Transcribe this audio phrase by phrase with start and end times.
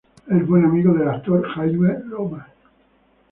[0.27, 2.47] Es buen amigo del actor Jamie Lomas.